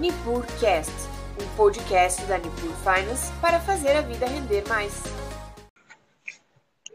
[0.00, 0.90] NipurCast,
[1.38, 5.02] um podcast da Nipur Finance para fazer a vida render mais.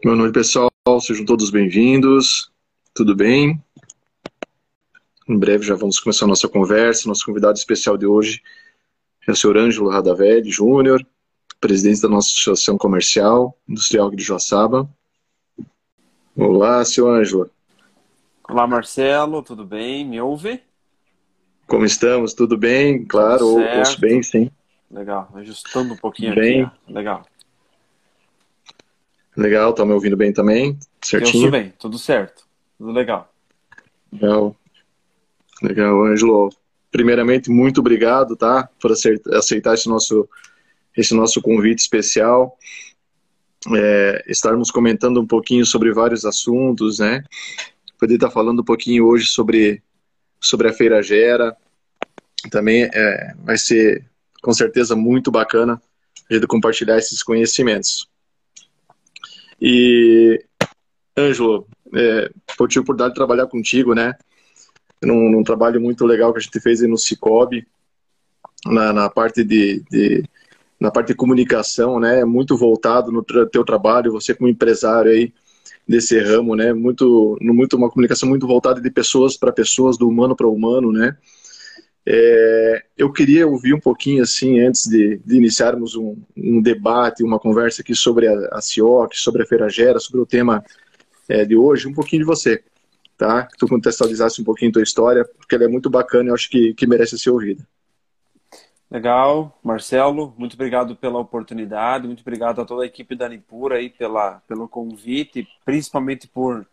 [0.02, 0.68] Boa noite, pessoal.
[1.00, 2.50] Sejam todos bem-vindos.
[2.92, 3.62] Tudo bem?
[5.28, 7.08] Em breve já vamos começar a nossa conversa.
[7.08, 8.42] Nosso convidado especial de hoje
[9.24, 11.06] é o senhor Ângelo Radavelli Júnior,
[11.60, 14.90] presidente da nossa Associação Comercial Industrial de Joaçaba.
[16.36, 17.48] Olá, senhor Ângelo.
[18.48, 20.04] Olá, Marcelo, tudo bem?
[20.04, 20.60] Me ouve?
[21.66, 22.32] Como estamos?
[22.32, 23.04] Tudo bem?
[23.04, 24.50] Claro, Tudo ouço bem, sim.
[24.90, 26.62] Legal, ajustando um pouquinho bem.
[26.62, 26.92] aqui.
[26.92, 27.26] Legal.
[29.36, 30.78] Legal, tá me ouvindo bem também?
[31.02, 31.48] Certinho?
[31.48, 32.46] Eu bem, tudo certo.
[32.78, 33.32] Tudo legal.
[34.12, 34.56] Legal.
[35.62, 36.50] Legal, Ângelo.
[36.90, 38.68] Primeiramente, muito obrigado, tá?
[38.80, 40.28] Por aceitar esse nosso,
[40.96, 42.56] esse nosso convite especial.
[43.74, 47.24] É, estarmos comentando um pouquinho sobre vários assuntos, né?
[47.98, 49.82] Poder estar falando um pouquinho hoje sobre
[50.40, 51.56] sobre a Feira Gera.
[52.50, 54.04] Também é, vai ser,
[54.42, 55.80] com certeza, muito bacana
[56.30, 58.08] a gente compartilhar esses conhecimentos.
[59.60, 60.44] E,
[61.16, 64.14] Ângelo, é, eu tive a oportunidade de trabalhar contigo, né?
[65.02, 67.66] Num, num, trabalho muito legal que a gente fez no Cicobi,
[68.66, 70.24] na, na parte de, de,
[70.80, 72.24] na parte de comunicação, né?
[72.24, 75.32] Muito voltado no teu trabalho, você como empresário aí,
[75.88, 76.72] desse ramo, né?
[76.72, 81.16] Muito, muito uma comunicação muito voltada de pessoas para pessoas, do humano para humano, né?
[82.08, 87.38] É, eu queria ouvir um pouquinho assim antes de, de iniciarmos um, um, debate, uma
[87.38, 90.64] conversa aqui sobre a, a CIOC, sobre a Feira Gera, sobre o tema
[91.28, 92.62] é, de hoje, um pouquinho de você,
[93.18, 93.44] tá?
[93.44, 96.34] Que tu contextualizasse um pouquinho a tua história, porque ela é muito bacana e eu
[96.34, 97.66] acho que, que merece ser ouvida.
[98.88, 103.90] Legal, Marcelo, muito obrigado pela oportunidade, muito obrigado a toda a equipe da Nipura aí
[103.90, 106.64] pela, pelo convite, principalmente por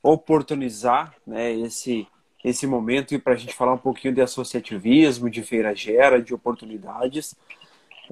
[0.00, 2.06] oportunizar né, esse,
[2.44, 7.34] esse momento para a gente falar um pouquinho de associativismo, de feira gera, de oportunidades.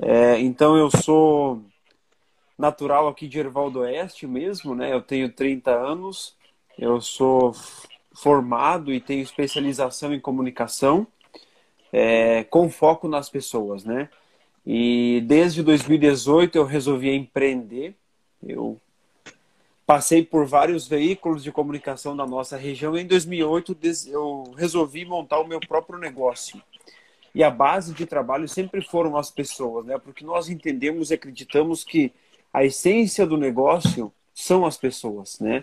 [0.03, 1.63] É, então eu sou
[2.59, 4.93] natural aqui de Erval do Oeste mesmo, né?
[4.93, 6.37] Eu tenho 30 anos,
[6.79, 7.55] eu sou
[8.15, 11.07] formado e tenho especialização em comunicação
[11.93, 14.09] é, com foco nas pessoas, né?
[14.67, 17.95] E desde 2018 eu resolvi empreender.
[18.43, 18.81] Eu
[19.87, 22.97] passei por vários veículos de comunicação da nossa região.
[22.99, 23.77] Em 2008
[24.09, 26.61] eu resolvi montar o meu próprio negócio.
[27.33, 29.99] E a base de trabalho sempre foram as pessoas, né?
[29.99, 32.13] Porque nós entendemos e acreditamos que
[32.53, 35.63] a essência do negócio são as pessoas, né?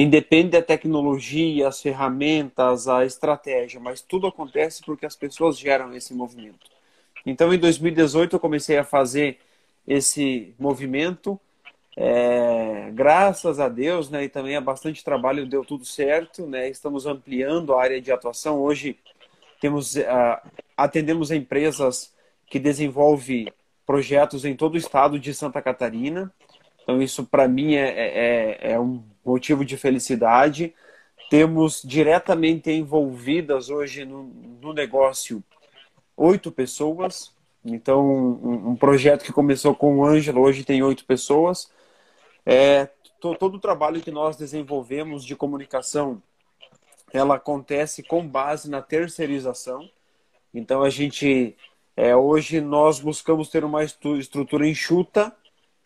[0.00, 6.14] Independe da tecnologia, as ferramentas, a estratégia, mas tudo acontece porque as pessoas geram esse
[6.14, 6.70] movimento.
[7.26, 9.38] Então, em 2018, eu comecei a fazer
[9.84, 11.36] esse movimento.
[11.96, 16.46] É, graças a Deus, né, e também há bastante trabalho, deu tudo certo.
[16.46, 18.60] Né, estamos ampliando a área de atuação.
[18.60, 18.96] Hoje,
[19.60, 20.38] temos, uh,
[20.76, 22.14] atendemos empresas
[22.46, 23.52] que desenvolvem
[23.84, 26.32] projetos em todo o estado de Santa Catarina.
[26.88, 30.74] Então, isso para mim é, é, é um motivo de felicidade.
[31.28, 35.44] Temos diretamente envolvidas hoje no, no negócio
[36.16, 37.30] oito pessoas.
[37.62, 41.70] Então, um, um, projeto que começou com o Ângelo, hoje tem oito pessoas.
[42.46, 42.88] É,
[43.20, 46.22] todo o trabalho que nós desenvolvemos de comunicação,
[47.12, 49.90] ela acontece com base na terceirização.
[50.54, 51.54] Então, a gente,
[51.94, 55.36] é, hoje nós buscamos ter uma estrutura enxuta,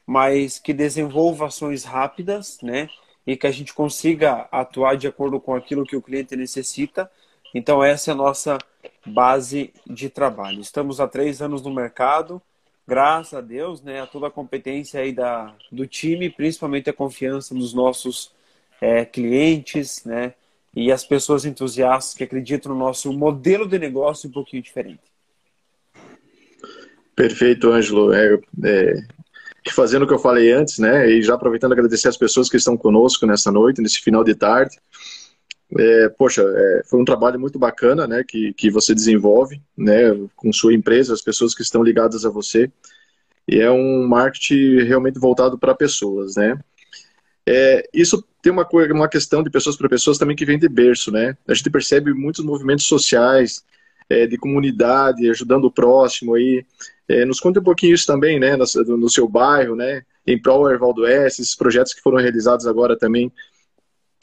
[0.07, 2.89] mas que desenvolva ações rápidas, né?
[3.27, 7.11] e que a gente consiga atuar de acordo com aquilo que o cliente necessita.
[7.55, 8.59] Então, essa é a nossa
[9.07, 10.61] base de trabalho.
[10.61, 12.43] Estamos há três anos no mercado,
[12.87, 17.55] graças a Deus, né, a toda a competência aí da, do time, principalmente a confiança
[17.55, 18.33] nos nossos
[18.81, 20.35] é, clientes, né,
[20.75, 25.01] e as pessoas entusiastas que acreditam no nosso modelo de negócio um pouquinho diferente.
[27.15, 28.13] Perfeito, Ângelo.
[28.13, 28.95] É, é,
[29.71, 31.09] fazendo o que eu falei antes, né?
[31.11, 34.77] E já aproveitando agradecer as pessoas que estão conosco nessa noite, nesse final de tarde.
[35.79, 38.25] É, poxa, é, foi um trabalho muito bacana, né?
[38.27, 40.11] Que, que você desenvolve, né?
[40.37, 42.71] Com sua empresa, as pessoas que estão ligadas a você.
[43.47, 46.59] E é um marketing realmente voltado para pessoas, né?
[47.47, 51.11] É, isso tem uma, uma questão de pessoas para pessoas também que vem de berço,
[51.11, 51.37] né?
[51.47, 53.65] A gente percebe muitos movimentos sociais,
[54.09, 56.65] é, de comunidade, ajudando o próximo aí.
[57.09, 60.71] É, nos conte um pouquinho isso também, né, no, no seu bairro, né, em prol
[60.71, 63.31] Ervaldo S, esses projetos que foram realizados agora também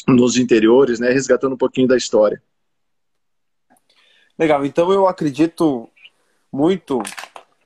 [0.08, 2.42] nos interiores, né, resgatando um pouquinho da história.
[4.38, 5.90] Legal, então eu acredito
[6.52, 7.04] muito,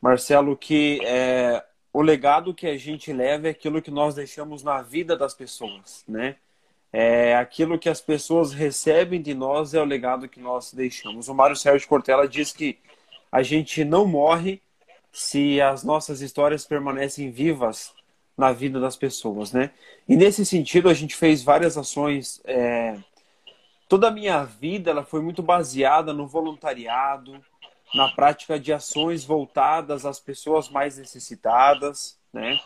[0.02, 1.64] Marcelo, que é,
[1.94, 6.04] o legado que a gente leva é aquilo que nós deixamos na vida das pessoas,
[6.08, 6.36] né?
[6.96, 11.28] É, aquilo que as pessoas recebem de nós é o legado que nós deixamos.
[11.28, 12.78] O Mário Sérgio Cortella diz que
[13.32, 14.62] a gente não morre
[15.12, 17.92] se as nossas histórias permanecem vivas
[18.38, 19.72] na vida das pessoas, né?
[20.08, 22.40] E nesse sentido a gente fez várias ações.
[22.46, 22.96] É...
[23.90, 27.44] Toda a minha vida ela foi muito baseada no voluntariado,
[27.94, 32.60] na prática de ações voltadas às pessoas mais necessitadas, né?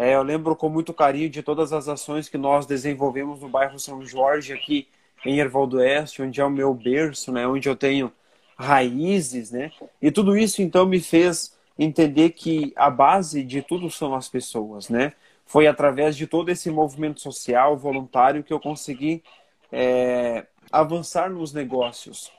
[0.00, 3.78] É, eu lembro com muito carinho de todas as ações que nós desenvolvemos no bairro
[3.78, 4.88] São Jorge aqui
[5.26, 7.46] em Erval do Oeste, onde é o meu berço, né?
[7.46, 8.10] Onde eu tenho
[8.56, 9.70] raízes, né?
[10.00, 14.88] E tudo isso então me fez entender que a base de tudo são as pessoas,
[14.88, 15.12] né?
[15.44, 19.22] Foi através de todo esse movimento social voluntário que eu consegui
[19.70, 22.32] é, avançar nos negócios.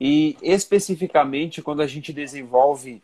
[0.00, 3.02] E especificamente quando a gente desenvolve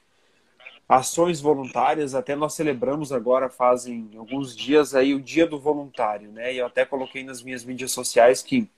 [0.91, 6.53] ações voluntárias, até nós celebramos agora, fazem alguns dias aí, o Dia do Voluntário, né?
[6.53, 8.69] E eu até coloquei nas minhas mídias sociais que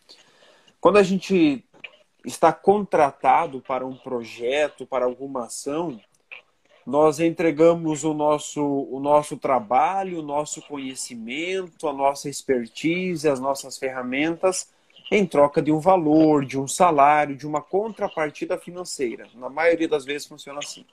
[0.79, 1.65] quando a gente
[2.27, 5.99] está contratado para um projeto, para alguma ação,
[6.85, 13.79] nós entregamos o nosso, o nosso trabalho, o nosso conhecimento, a nossa expertise, as nossas
[13.79, 14.69] ferramentas
[15.11, 19.27] em troca de um valor, de um salário, de uma contrapartida financeira.
[19.35, 20.85] Na maioria das vezes funciona assim.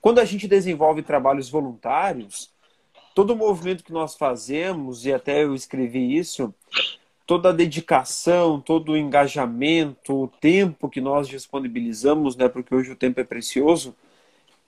[0.00, 2.50] Quando a gente desenvolve trabalhos voluntários,
[3.14, 6.54] todo o movimento que nós fazemos, e até eu escrevi isso,
[7.26, 12.96] toda a dedicação, todo o engajamento, o tempo que nós disponibilizamos, né, porque hoje o
[12.96, 13.94] tempo é precioso,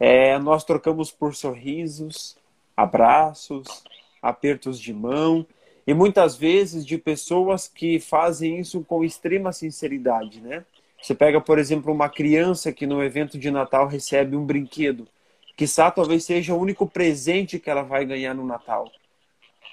[0.01, 2.37] é, nós trocamos por sorrisos,
[2.77, 3.85] abraços,
[4.21, 5.47] apertos de mão
[5.89, 10.63] e muitas vezes de pessoas que fazem isso com extrema sinceridade, né?
[11.01, 15.09] Você pega, por exemplo, uma criança que no evento de Natal recebe um brinquedo,
[15.57, 15.65] que
[15.95, 18.93] talvez seja o único presente que ela vai ganhar no Natal.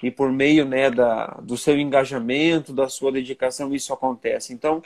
[0.02, 4.54] E por meio né, da, do seu engajamento, da sua dedicação, isso acontece.
[4.54, 4.82] Então,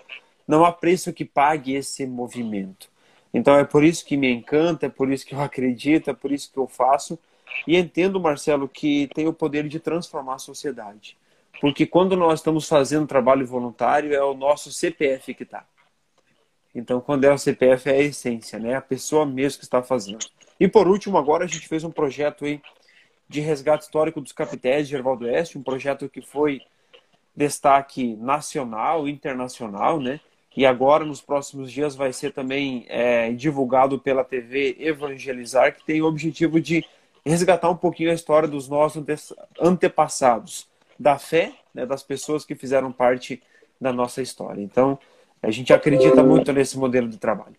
[0.48, 2.88] não há preço que pague esse movimento.
[3.32, 6.32] Então, é por isso que me encanta, é por isso que eu acredito, é por
[6.32, 7.16] isso que eu faço.
[7.68, 11.19] E entendo, Marcelo, que tem o poder de transformar a sociedade.
[11.60, 15.66] Porque quando nós estamos fazendo trabalho voluntário, é o nosso CPF que está.
[16.74, 18.74] Então, quando é o CPF, é a essência, né?
[18.74, 20.24] A pessoa mesmo que está fazendo.
[20.58, 22.62] E por último, agora a gente fez um projeto aí
[23.28, 26.62] de resgate histórico dos capitéis de Gervaldo Oeste, um projeto que foi
[27.36, 30.20] destaque nacional, internacional, né?
[30.56, 36.02] E agora, nos próximos dias, vai ser também é, divulgado pela TV Evangelizar, que tem
[36.02, 36.84] o objetivo de
[37.24, 39.04] resgatar um pouquinho a história dos nossos
[39.60, 40.69] antepassados,
[41.00, 43.42] da fé né, das pessoas que fizeram parte
[43.80, 44.60] da nossa história.
[44.60, 44.98] Então,
[45.42, 47.56] a gente acredita muito nesse modelo de trabalho.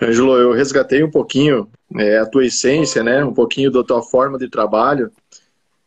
[0.00, 4.38] Ângelo, eu resgatei um pouquinho é, a tua essência, né, um pouquinho da tua forma
[4.38, 5.10] de trabalho,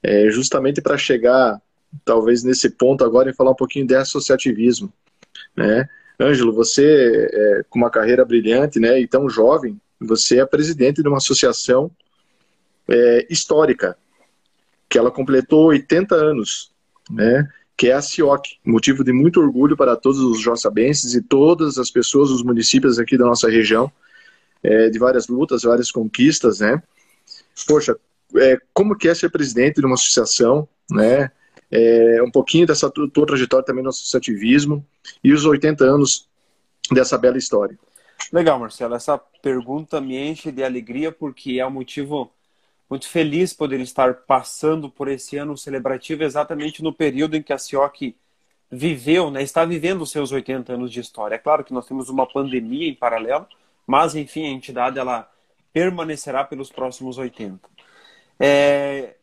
[0.04, 1.62] é, justamente para chegar,
[2.04, 4.92] talvez, nesse ponto agora e falar um pouquinho de associativismo.
[5.56, 5.88] Né?
[6.20, 11.08] Ângelo, você, é, com uma carreira brilhante né, e tão jovem, você é presidente de
[11.08, 11.90] uma associação
[12.90, 13.98] é, histórica,
[14.92, 16.70] que ela completou 80 anos,
[17.10, 21.78] né, que é a CIOC, motivo de muito orgulho para todos os joçabenses e todas
[21.78, 23.90] as pessoas, os municípios aqui da nossa região,
[24.62, 26.84] é, de várias lutas, várias conquistas, né?
[27.66, 27.98] Poxa,
[28.36, 31.32] é, como que é ser presidente de uma associação, né?
[31.72, 34.86] É, um pouquinho dessa tua trajetória também no associativismo
[35.24, 36.28] e os 80 anos
[36.92, 37.80] dessa bela história.
[38.32, 38.94] Legal, Marcelo.
[38.94, 42.32] Essa pergunta me enche de alegria porque é um motivo
[42.92, 47.58] muito feliz poder estar passando por esse ano celebrativo exatamente no período em que a
[47.58, 48.14] CIOC
[48.70, 51.36] viveu, né, está vivendo os seus 80 anos de história.
[51.36, 53.48] É claro que nós temos uma pandemia em paralelo,
[53.88, 55.32] mas enfim, a entidade ela
[55.72, 57.62] permanecerá pelos próximos 80.
[58.38, 59.16] É,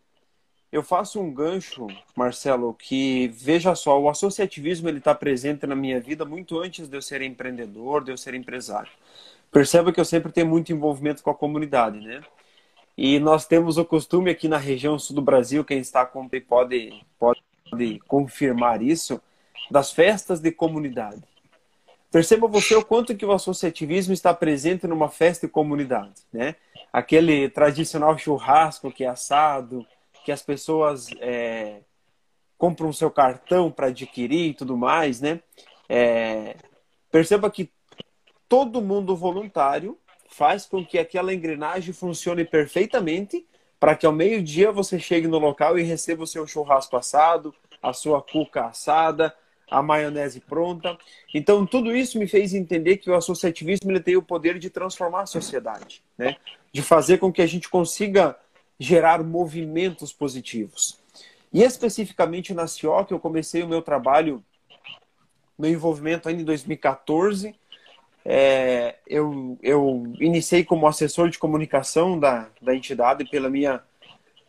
[0.73, 6.01] eu faço um gancho, Marcelo, que veja só, o associativismo ele está presente na minha
[6.01, 8.91] vida muito antes de eu ser empreendedor, de eu ser empresário.
[9.53, 12.23] Perceba que eu sempre tenho muito envolvimento com a comunidade, né?
[13.01, 17.01] E nós temos o costume aqui na região sul do Brasil, quem está com pode,
[17.17, 19.23] pode confirmar isso,
[19.71, 21.23] das festas de comunidade.
[22.11, 26.57] Perceba você o quanto que o associativismo está presente numa festa de comunidade, né?
[26.93, 29.87] Aquele tradicional churrasco que é assado,
[30.25, 31.83] que as pessoas é,
[32.57, 35.39] compram seu cartão para adquirir e tudo mais, né?
[35.89, 36.57] É,
[37.13, 37.71] perceba que
[38.49, 39.97] todo mundo voluntário
[40.29, 43.45] faz com que aquela engrenagem funcione perfeitamente
[43.81, 47.93] para que ao meio-dia você chegue no local e receba o seu churrasco assado, a
[47.93, 49.35] sua cuca assada,
[49.71, 50.97] a maionese pronta.
[51.33, 55.23] Então, tudo isso me fez entender que o associativismo ele tem o poder de transformar
[55.23, 56.37] a sociedade, né?
[56.73, 58.37] de fazer com que a gente consiga
[58.79, 60.99] gerar movimentos positivos.
[61.53, 64.45] E especificamente na CIOC, eu comecei o meu trabalho,
[65.59, 67.55] meu envolvimento ainda em 2014,
[68.31, 73.83] é, eu, eu iniciei como assessor de comunicação da, da entidade pela minha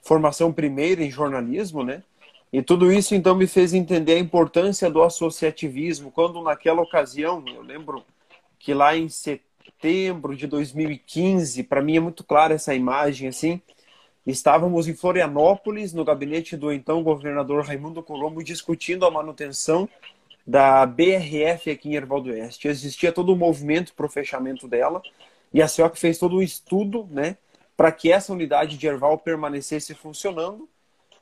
[0.01, 2.03] formação primeira em jornalismo, né?
[2.51, 7.61] E tudo isso então me fez entender a importância do associativismo, quando naquela ocasião, eu
[7.61, 8.03] lembro
[8.59, 13.61] que lá em setembro de 2015, para mim é muito clara essa imagem assim,
[14.27, 19.87] estávamos em Florianópolis, no gabinete do então governador Raimundo Colombo, discutindo a manutenção
[20.49, 22.67] da BRF aqui em Erval do Oeste.
[22.67, 24.99] Existia todo um movimento para o fechamento dela
[25.53, 27.37] e a CIOC fez todo um estudo né,
[27.77, 30.67] para que essa unidade de Erval permanecesse funcionando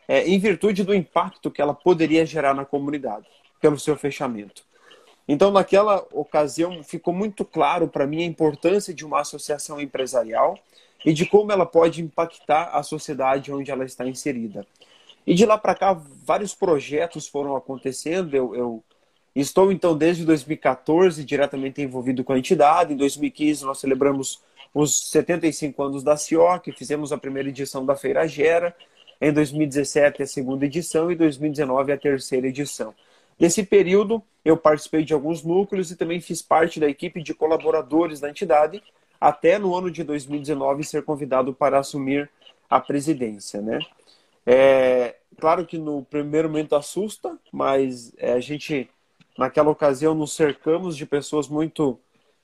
[0.08, 3.28] é, em virtude do impacto que ela poderia gerar na comunidade
[3.60, 4.64] pelo seu fechamento.
[5.28, 10.58] Então, naquela ocasião, ficou muito claro para mim a importância de uma associação empresarial
[11.06, 14.66] e de como ela pode impactar a sociedade onde ela está inserida.
[15.26, 15.92] E de lá para cá,
[16.24, 18.34] vários projetos foram acontecendo.
[18.34, 18.84] Eu, eu
[19.40, 22.96] Estou, então, desde 2014 diretamente envolvido com a entidade.
[22.96, 24.42] Em 2015, nós celebramos
[24.74, 28.76] os 75 anos da CIOC, fizemos a primeira edição da Feira Gera.
[29.22, 31.12] Em 2017, a segunda edição.
[31.12, 32.96] E 2019, a terceira edição.
[33.40, 38.20] Nesse período, eu participei de alguns núcleos e também fiz parte da equipe de colaboradores
[38.20, 38.82] da entidade,
[39.22, 42.28] até no ano de 2019 ser convidado para assumir
[42.68, 43.62] a presidência.
[43.62, 43.78] Né?
[44.48, 48.90] É, claro que no primeiro momento assusta, mas é, a gente
[49.38, 52.00] Naquela ocasião, nos cercamos de pessoas muito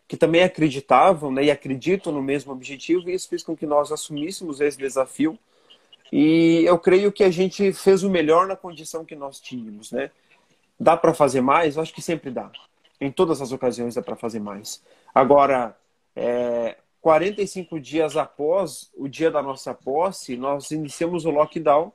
[0.08, 3.92] que também acreditavam né, e acreditam no mesmo objetivo, e isso fez com que nós
[3.92, 5.40] assumíssemos esse desafio.
[6.12, 9.92] E eu creio que a gente fez o melhor na condição que nós tínhamos.
[9.92, 10.12] Né?
[10.80, 11.76] Dá para fazer mais?
[11.76, 12.52] Eu acho que sempre dá.
[13.02, 14.84] Em todas as ocasiões dá para fazer mais.
[15.16, 15.76] Agora,
[16.16, 21.92] é, 45 dias após o dia da nossa posse, nós iniciamos o lockdown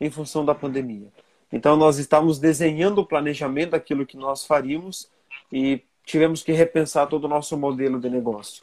[0.00, 1.08] em função da pandemia.
[1.56, 5.10] Então, nós estávamos desenhando o planejamento daquilo que nós faríamos
[5.50, 8.62] e tivemos que repensar todo o nosso modelo de negócio.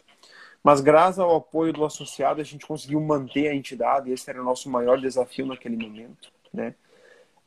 [0.63, 4.45] Mas, graças ao apoio do associado, a gente conseguiu manter a entidade, esse era o
[4.45, 6.31] nosso maior desafio naquele momento.
[6.53, 6.75] Né?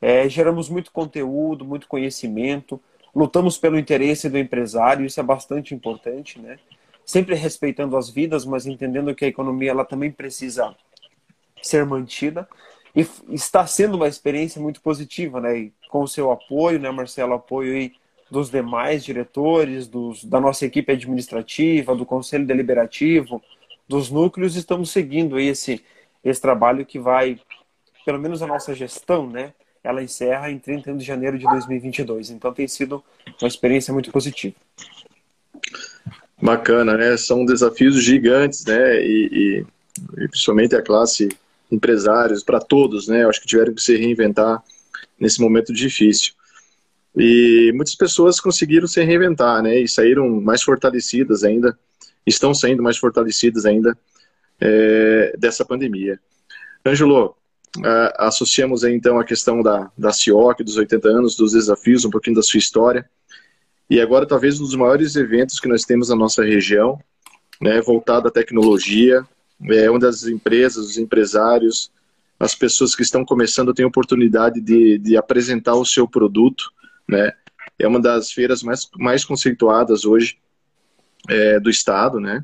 [0.01, 2.77] É, geramos muito conteúdo, muito conhecimento,
[3.15, 6.59] lutamos pelo interesse do empresário, isso é bastante importante, né?
[7.05, 10.75] sempre respeitando as vidas, mas entendendo que a economia ela também precisa
[11.61, 12.45] ser mantida.
[12.97, 15.55] E está sendo uma experiência muito positiva, né?
[15.55, 17.91] E com o seu apoio, né, Marcelo, apoio aí
[18.31, 23.39] dos demais diretores, dos, da nossa equipe administrativa, do conselho deliberativo,
[23.87, 25.85] dos núcleos, estamos seguindo esse,
[26.23, 27.39] esse trabalho que vai,
[28.03, 29.53] pelo menos a nossa gestão, né?
[29.83, 32.31] Ela encerra em 31 de janeiro de 2022.
[32.31, 33.03] Então tem sido
[33.39, 34.55] uma experiência muito positiva.
[36.41, 37.15] Bacana, né?
[37.15, 38.99] São desafios gigantes, né?
[39.05, 41.29] E, e, e principalmente a classe
[41.71, 43.23] empresários, para todos, né?
[43.23, 44.63] Eu acho que tiveram que se reinventar
[45.19, 46.33] nesse momento difícil.
[47.15, 49.79] E muitas pessoas conseguiram se reinventar, né?
[49.79, 51.77] E saíram mais fortalecidas ainda,
[52.25, 53.97] estão saindo mais fortalecidas ainda
[54.61, 56.19] é, dessa pandemia.
[56.85, 57.35] Ângelo,
[58.17, 62.35] associamos aí, então a questão da, da CIOC, dos 80 anos, dos desafios, um pouquinho
[62.35, 63.09] da sua história.
[63.89, 66.99] E agora, talvez, um dos maiores eventos que nós temos na nossa região,
[67.61, 69.25] né, voltado à tecnologia,
[69.69, 71.91] é, onde as empresas, os empresários,
[72.39, 76.71] as pessoas que estão começando têm oportunidade de, de apresentar o seu produto,
[77.07, 77.31] né?
[77.79, 80.37] É uma das feiras mais, mais conceituadas hoje
[81.27, 82.43] é, do estado, né?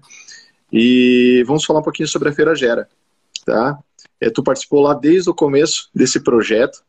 [0.72, 2.88] E vamos falar um pouquinho sobre a Feira Gera,
[3.46, 3.78] tá?
[4.20, 6.84] É, tu participou lá desde o começo desse projeto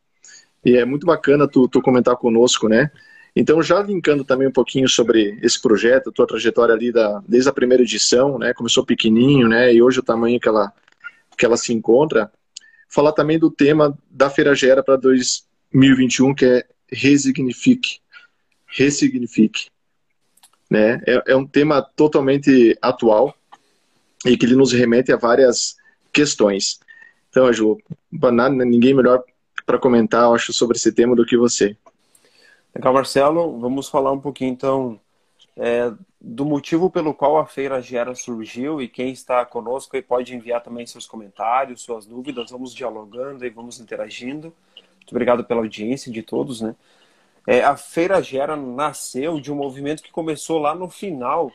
[0.64, 2.90] e é muito bacana tu, tu comentar conosco, né?
[3.37, 7.49] Então, já linkando também um pouquinho sobre esse projeto, a tua trajetória ali da, desde
[7.49, 10.73] a primeira edição, né, começou pequenininho, né, e hoje o tamanho que ela,
[11.37, 12.31] que ela se encontra,
[12.88, 17.99] falar também do tema da Feira Gera para 2021, que é Resignifique.
[18.67, 19.69] Ressignifique.
[20.71, 21.00] Né?
[21.07, 23.35] É, é um tema totalmente atual
[24.25, 25.76] e que ele nos remete a várias
[26.12, 26.79] questões.
[27.31, 27.79] Então, Ju,
[28.64, 29.25] ninguém melhor
[29.67, 31.76] para comentar, eu acho, sobre esse tema do que você.
[32.75, 33.59] Legal, Marcelo.
[33.61, 35.00] Vamos falar um pouquinho então
[35.57, 40.35] é, do motivo pelo qual a Feira Gera surgiu e quem está conosco aí pode
[40.35, 42.50] enviar também seus comentários, suas dúvidas.
[42.50, 44.52] Vamos dialogando e vamos interagindo.
[44.97, 46.75] Muito obrigado pela audiência de todos, né?
[47.47, 51.52] É, a Feira Gera nasceu de um movimento que começou lá no final,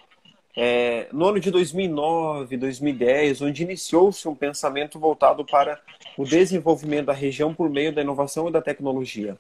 [0.55, 5.81] é, no ano de 2009, 2010, onde iniciou-se um pensamento voltado para
[6.15, 9.37] o desenvolvimento da região por meio da inovação e da tecnologia.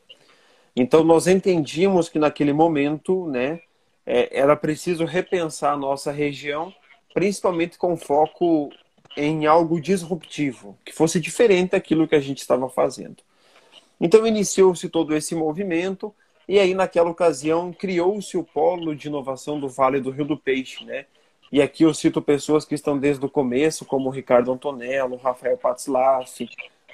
[0.79, 3.59] Então nós entendíamos que naquele momento, né,
[4.05, 6.73] é, era preciso repensar a nossa região,
[7.13, 8.71] principalmente com foco
[9.17, 13.17] em algo disruptivo, que fosse diferente daquilo que a gente estava fazendo.
[13.99, 16.15] Então iniciou-se todo esse movimento
[16.47, 20.85] e aí naquela ocasião criou-se o polo de inovação do Vale do Rio do Peixe,
[20.85, 21.07] né?
[21.51, 26.47] E aqui eu cito pessoas que estão desde o começo, como Ricardo Antonello, Rafael Patzlaff,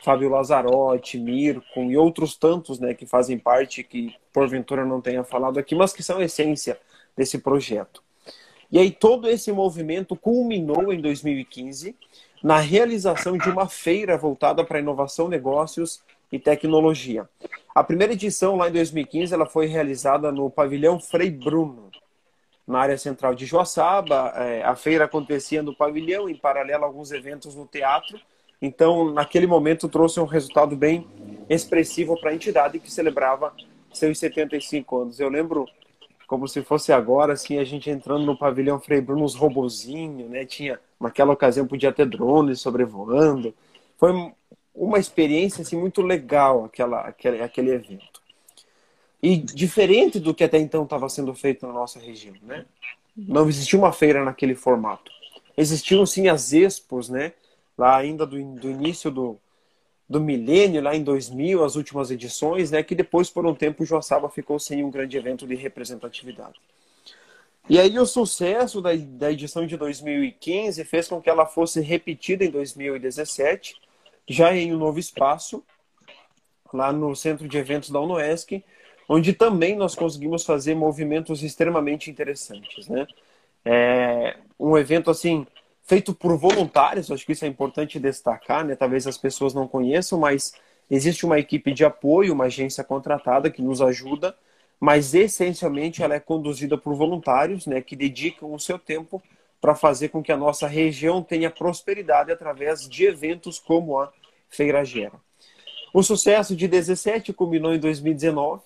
[0.05, 5.57] Fábio Lazzarotti, Mirko e outros tantos né, que fazem parte, que porventura não tenha falado
[5.57, 6.79] aqui, mas que são essência
[7.17, 8.03] desse projeto.
[8.71, 11.95] E aí todo esse movimento culminou em 2015
[12.43, 17.27] na realização de uma feira voltada para inovação, negócios e tecnologia.
[17.73, 21.89] A primeira edição, lá em 2015, ela foi realizada no pavilhão Frei Bruno,
[22.67, 24.33] na área central de Joaçaba.
[24.35, 28.19] É, a feira acontecia no pavilhão, em paralelo a alguns eventos no teatro.
[28.61, 31.07] Então, naquele momento, trouxe um resultado bem
[31.49, 33.53] expressivo para a entidade que celebrava
[33.93, 35.19] seus 75 anos.
[35.19, 35.65] Eu lembro
[36.27, 40.45] como se fosse agora, assim, a gente entrando no pavilhão Frei Bruno, uns robozinhos, né?
[40.45, 43.53] Tinha, naquela ocasião, podia ter drones sobrevoando.
[43.97, 44.11] Foi
[44.73, 48.21] uma experiência, assim, muito legal aquela, aquele, aquele evento.
[49.21, 52.65] E diferente do que até então estava sendo feito na nossa região, né?
[53.15, 55.11] Não existia uma feira naquele formato.
[55.57, 57.33] Existiam, sim, as expos, né?
[57.77, 59.39] Lá ainda do, do início do,
[60.07, 63.85] do milênio, lá em 2000, as últimas edições, né, que depois, por um tempo, o
[63.85, 66.59] Joaçaba ficou sem um grande evento de representatividade.
[67.67, 72.45] E aí o sucesso da, da edição de 2015 fez com que ela fosse repetida
[72.45, 73.75] em 2017,
[74.27, 75.63] já em um novo espaço,
[76.71, 78.63] lá no centro de eventos da UNOESC,
[79.09, 82.87] onde também nós conseguimos fazer movimentos extremamente interessantes.
[82.87, 83.07] Né?
[83.63, 85.47] É um evento assim
[85.85, 88.75] feito por voluntários, acho que isso é importante destacar, né?
[88.75, 90.53] Talvez as pessoas não conheçam, mas
[90.89, 94.35] existe uma equipe de apoio, uma agência contratada que nos ajuda,
[94.79, 99.21] mas essencialmente ela é conduzida por voluntários, né, que dedicam o seu tempo
[99.61, 104.11] para fazer com que a nossa região tenha prosperidade através de eventos como a
[104.49, 105.19] Feira Gera.
[105.93, 108.61] O sucesso de 17 culminou em 2019,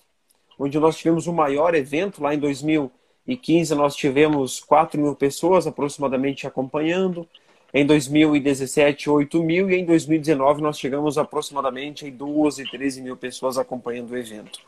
[0.58, 2.90] onde nós tivemos o maior evento lá em 2000
[3.30, 7.28] 2015 nós tivemos 4 mil pessoas aproximadamente acompanhando.
[7.72, 9.70] Em 2017, 8 mil.
[9.70, 14.58] E em 2019 nós chegamos aproximadamente em 12, 13 mil pessoas acompanhando o evento.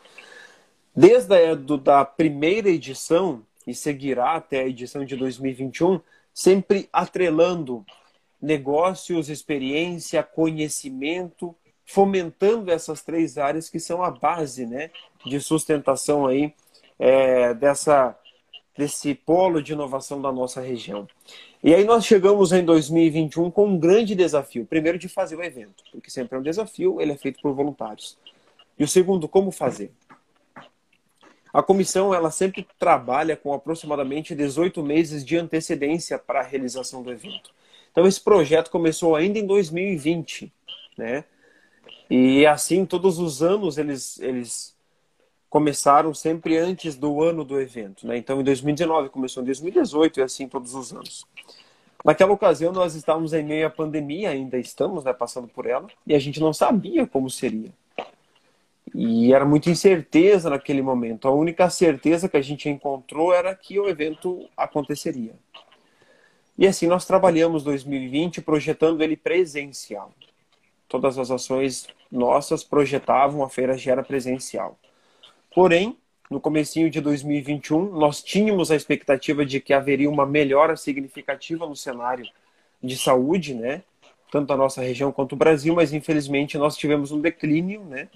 [0.95, 6.01] Desde a do, da primeira edição, e seguirá até a edição de 2021,
[6.33, 7.85] sempre atrelando
[8.41, 14.91] negócios, experiência, conhecimento, fomentando essas três áreas que são a base né,
[15.25, 16.53] de sustentação aí,
[16.99, 18.17] é, dessa
[18.77, 21.07] desse polo de inovação da nossa região.
[21.63, 24.67] E aí nós chegamos em 2021 com um grande desafio.
[24.67, 28.17] Primeiro de fazer o evento, porque sempre é um desafio, ele é feito por voluntários.
[28.79, 29.93] E o segundo, como fazer?
[31.53, 37.13] A comissão ela sempre trabalha com aproximadamente 18 meses de antecedência para a realização do
[37.13, 37.51] evento.
[37.91, 40.51] Então esse projeto começou ainda em 2020,
[40.97, 41.25] né?
[42.09, 44.75] E assim todos os anos eles eles
[45.53, 48.07] começaram sempre antes do ano do evento.
[48.07, 48.17] Né?
[48.17, 51.27] Então, em 2019, começou em 2018 e assim todos os anos.
[52.03, 56.15] Naquela ocasião, nós estávamos em meio à pandemia, ainda estamos né, passando por ela, e
[56.15, 57.71] a gente não sabia como seria.
[58.95, 61.29] E era muita incerteza naquele momento.
[61.29, 65.35] A única certeza que a gente encontrou era que o evento aconteceria.
[66.57, 70.15] E assim nós trabalhamos 2020 projetando ele presencial.
[70.89, 74.79] Todas as ações nossas projetavam a feira Gera presencial.
[75.55, 75.97] Porém,
[76.31, 81.77] no comecinho de 2021, nós tínhamos a expectativa de que haveria uma melhora significativa no
[81.77, 82.27] cenário
[82.83, 83.83] de saúde, né?
[84.31, 88.09] Tanto a nossa região quanto o Brasil, mas infelizmente nós tivemos um declínio, né?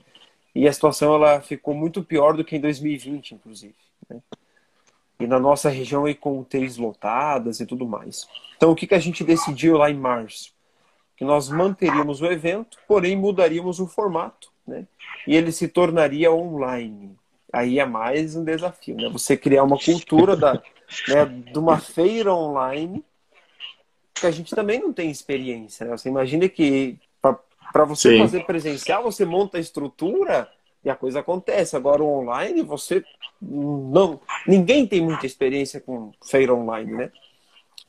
[0.55, 3.75] E a situação ela ficou muito pior do que em 2020, inclusive.
[4.09, 4.23] Né?
[5.21, 8.27] E na nossa região aí com UTIs lotadas e tudo mais.
[8.57, 10.55] Então o que, que a gente decidiu lá em março?
[11.15, 14.87] Que nós manteríamos o evento, porém mudaríamos o formato, né?
[15.27, 17.15] E ele se tornaria online
[17.57, 19.09] aí é mais um desafio, né?
[19.09, 20.63] Você criar uma cultura da,
[21.09, 23.03] né, de uma feira online
[24.15, 25.87] que a gente também não tem experiência.
[25.87, 25.97] Né?
[25.97, 26.99] Você imagina que
[27.73, 28.19] para você Sim.
[28.19, 30.49] fazer presencial, você monta a estrutura
[30.85, 31.77] e a coisa acontece.
[31.77, 33.03] Agora o online, você
[33.41, 34.21] não.
[34.47, 37.13] Ninguém tem muita experiência com feira online, né?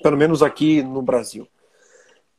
[0.02, 1.48] Pelo menos aqui no Brasil.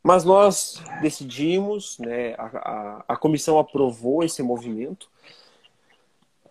[0.03, 5.09] Mas nós decidimos, né, a, a, a comissão aprovou esse movimento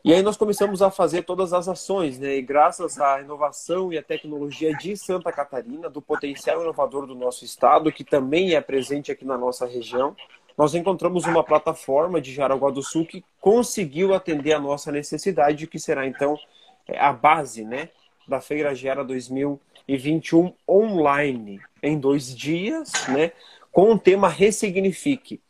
[0.08, 2.38] e aí nós começamos a fazer todas as ações, né?
[2.38, 7.44] E graças à inovação e à tecnologia de Santa Catarina, do potencial inovador do nosso
[7.44, 10.16] estado, que também é presente aqui na nossa região,
[10.58, 15.78] nós encontramos uma plataforma de Jaraguá do Sul que conseguiu atender a nossa necessidade, que
[15.78, 16.40] será então
[16.88, 17.90] é, a base, né,
[18.26, 23.34] da Feira Gera 2021 online, em dois dias, né,
[23.74, 25.42] com o tema Ressignifique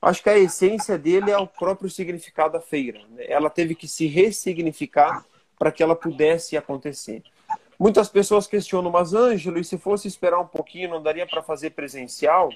[0.00, 3.00] acho que a essência dele é o próprio significado da feira.
[3.10, 3.24] Né?
[3.28, 5.24] Ela teve que se ressignificar
[5.58, 7.22] para que ela pudesse acontecer.
[7.78, 11.70] Muitas pessoas questionam, mas Ângelo, e se fosse esperar um pouquinho, não daria para fazer
[11.70, 12.50] presencial?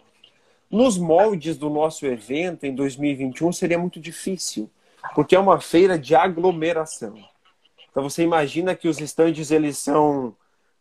[0.70, 4.70] Nos moldes do nosso evento em 2021 seria muito difícil,
[5.14, 7.16] porque é uma feira de aglomeração.
[7.90, 10.34] Então você imagina que os estandes eles são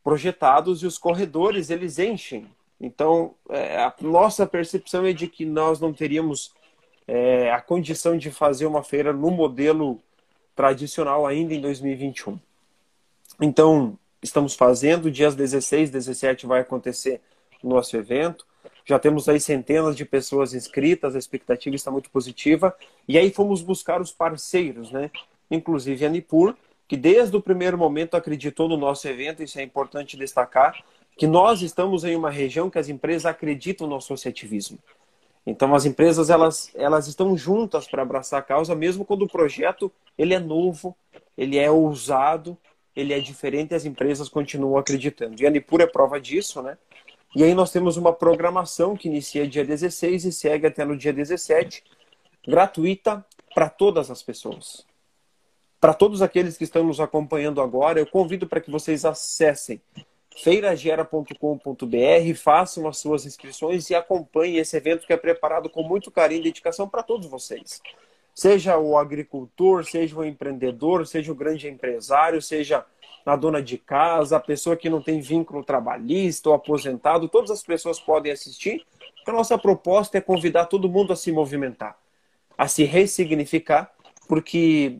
[0.04, 2.48] projetados e os corredores eles enchem.
[2.84, 6.54] Então é, a nossa percepção é de que nós não teríamos
[7.08, 10.02] é, a condição de fazer uma feira no modelo
[10.54, 12.38] tradicional ainda em 2021.
[13.42, 17.22] Então estamos fazendo, dias 16, 17 vai acontecer
[17.64, 18.46] o nosso evento.
[18.86, 22.76] Já temos aí centenas de pessoas inscritas, a expectativa está muito positiva.
[23.08, 25.10] E aí fomos buscar os parceiros, né?
[25.50, 26.54] Inclusive a Nipur,
[26.86, 30.84] que desde o primeiro momento acreditou no nosso evento, isso é importante destacar,
[31.18, 34.80] que nós estamos em uma região que as empresas acreditam no associativismo.
[35.46, 39.92] Então as empresas elas, elas estão juntas para abraçar a causa, mesmo quando o projeto
[40.18, 40.96] ele é novo,
[41.38, 42.58] ele é ousado,
[42.96, 45.42] ele é diferente as empresas continuam acreditando.
[45.42, 46.78] E a Nipur é prova disso, né?
[47.36, 51.12] E aí nós temos uma programação que inicia dia 16 e segue até no dia
[51.12, 51.84] 17,
[52.48, 54.86] gratuita para todas as pessoas.
[55.82, 59.82] Para todos aqueles que estão nos acompanhando agora, eu convido para que vocês acessem
[60.42, 66.42] feiragera.com.br, façam as suas inscrições e acompanhem esse evento que é preparado com muito carinho
[66.42, 67.82] e dedicação para todos vocês.
[68.34, 72.84] Seja o agricultor, seja o empreendedor, seja o grande empresário, seja
[73.26, 77.64] a dona de casa, a pessoa que não tem vínculo trabalhista ou aposentado, todas as
[77.64, 78.84] pessoas podem assistir.
[79.26, 81.98] A nossa proposta é convidar todo mundo a se movimentar,
[82.58, 83.94] a se ressignificar,
[84.28, 84.98] porque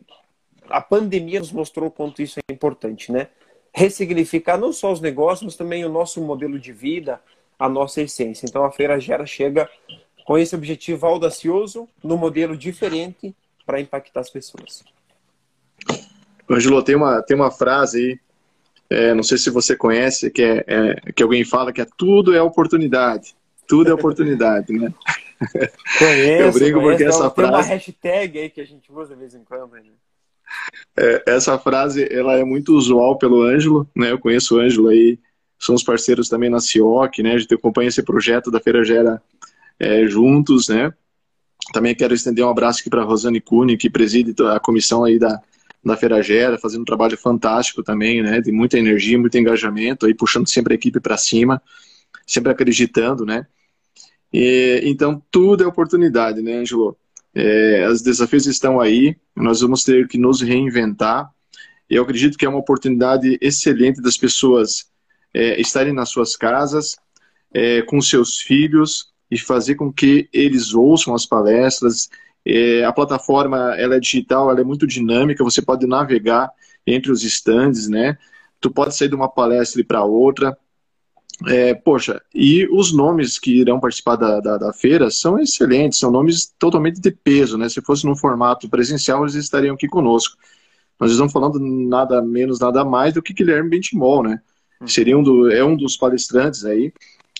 [0.68, 3.28] a pandemia nos mostrou quanto isso é importante, né?
[3.76, 7.20] Ressignificar não só os negócios, mas também o nosso modelo de vida,
[7.58, 8.46] a nossa essência.
[8.46, 9.68] Então a Feira Gera chega
[10.24, 13.34] com esse objetivo audacioso, no modelo diferente,
[13.66, 14.84] para impactar as pessoas.
[16.48, 18.20] Angelo, tem uma, tem uma frase aí,
[18.90, 22.34] é, não sei se você conhece, que, é, é, que alguém fala que é tudo
[22.34, 23.34] é oportunidade.
[23.66, 24.92] Tudo é oportunidade, né?
[25.98, 27.52] Conheço, eu brinco conheço, porque essa frase...
[27.52, 29.72] Tem uma hashtag aí que a gente usa de vez em quando.
[29.72, 29.82] Né?
[30.96, 34.10] É, essa frase ela é muito usual pelo Ângelo, né?
[34.10, 35.18] Eu conheço o Ângelo aí,
[35.58, 37.34] somos parceiros também na CIOC, né?
[37.34, 39.22] A gente acompanha esse projeto da Feira Gera
[39.78, 40.92] é, juntos, né?
[41.72, 45.18] Também quero estender um abraço aqui para a Rosane Cune, que preside a comissão aí
[45.18, 45.40] da,
[45.84, 48.40] da Feira Gera, fazendo um trabalho fantástico também, né?
[48.40, 51.60] De muita energia, muito engajamento, aí puxando sempre a equipe para cima,
[52.26, 53.46] sempre acreditando, né?
[54.32, 56.96] E, então, tudo é oportunidade, né, Angelo?
[57.34, 61.28] É, os desafios estão aí, nós vamos ter que nos reinventar.
[61.90, 64.86] Eu acredito que é uma oportunidade excelente das pessoas
[65.32, 66.96] é, estarem nas suas casas,
[67.52, 72.08] é, com seus filhos, e fazer com que eles ouçam as palestras.
[72.46, 76.50] É, a plataforma ela é digital, ela é muito dinâmica, você pode navegar
[76.86, 78.16] entre os stands, né?
[78.60, 80.56] Tu pode sair de uma palestra para outra.
[81.46, 86.10] É, poxa, e os nomes que irão participar da, da, da, feira são excelentes, são
[86.10, 87.68] nomes totalmente de peso, né?
[87.68, 90.36] Se fosse no formato presencial, eles estariam aqui conosco.
[90.98, 94.40] Nós estamos falando nada menos, nada mais do que Guilherme Bentimol, né?
[94.80, 94.86] Hum.
[94.86, 96.92] Seria um do, é um dos palestrantes aí,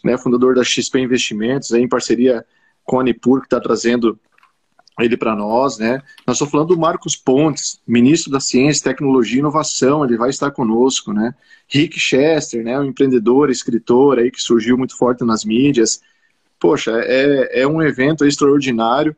[0.02, 0.18] né?
[0.18, 2.44] Fundador da XP Investimentos, aí, em parceria
[2.82, 4.18] com a Nipur, que está trazendo
[5.00, 6.00] ele para nós, né?
[6.26, 10.50] Nós estamos falando do Marcos Pontes, ministro da Ciência, Tecnologia e Inovação, ele vai estar
[10.50, 11.34] conosco, né?
[11.68, 12.78] Rick Chester, né?
[12.78, 16.00] Um empreendedor, escritor aí que surgiu muito forte nas mídias.
[16.60, 19.16] Poxa, é, é um evento extraordinário,